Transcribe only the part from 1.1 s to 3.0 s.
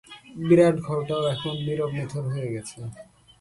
এবার নীরব নিথর হয়ে গেছে।